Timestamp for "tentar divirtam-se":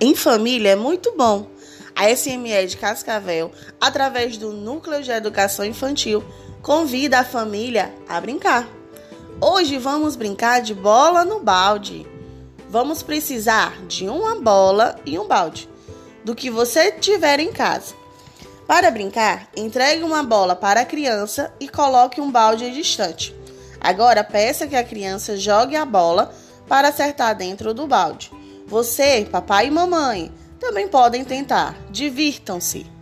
31.24-32.93